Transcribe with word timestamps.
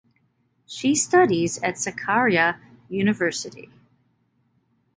She 0.65 0.95
studies 0.95 1.59
at 1.61 1.75
Sakarya 1.75 2.59
University. 2.89 3.69